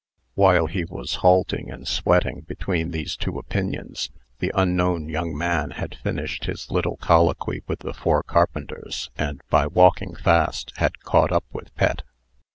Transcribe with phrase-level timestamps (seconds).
[0.33, 5.93] While he was halting and sweating between these two opinions, the unknown young man had
[6.01, 11.45] finished his little colloquy with the four carpenters, and, by walking fast, had caught up
[11.51, 12.01] with Pet.